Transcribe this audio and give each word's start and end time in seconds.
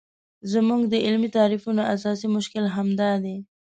زموږ 0.53 0.81
د 0.87 0.93
علمي 1.05 1.29
تعریفونو 1.37 1.81
اساسي 1.95 2.27
مشکل 2.35 2.65
همدا 2.75 3.11
دی. 3.23 3.37